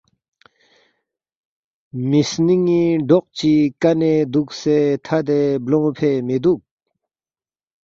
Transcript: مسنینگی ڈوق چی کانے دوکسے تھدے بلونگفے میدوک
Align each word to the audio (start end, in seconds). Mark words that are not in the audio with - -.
مسنینگی 2.09 2.83
ڈوق 3.07 3.25
چی 3.37 3.53
کانے 3.81 4.13
دوکسے 4.33 4.77
تھدے 5.05 5.41
بلونگفے 5.63 6.11
میدوک 6.27 6.61